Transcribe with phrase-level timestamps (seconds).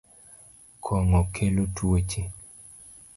[0.83, 2.21] Kong’o kelo tuoche